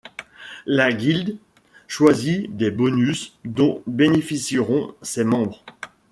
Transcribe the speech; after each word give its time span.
La 0.65 0.91
Guilde 0.91 1.37
choisit 1.87 2.49
des 2.57 2.71
bonus 2.71 3.37
dont 3.45 3.83
bénéficieront 3.85 4.95
ses 5.03 5.23
membres. 5.23 5.63